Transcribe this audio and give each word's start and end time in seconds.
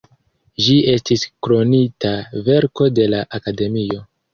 Ĝi 0.67 0.77
estis 0.93 1.27
Kronita 1.49 2.17
Verko 2.51 2.93
de 2.99 3.11
la 3.17 3.25
Akademio. 3.41 4.07